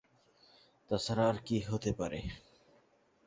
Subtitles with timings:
[0.89, 2.19] তা ছাড়া আর কী হতে পারে?